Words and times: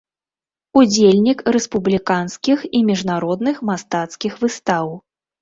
Удзельнік 0.79 1.43
рэспубліканскіх 1.55 2.59
і 2.81 2.83
міжнародных 2.89 3.61
мастацкіх 3.71 4.33
выстаў. 4.43 4.93